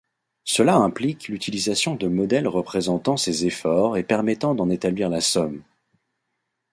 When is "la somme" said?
5.09-5.61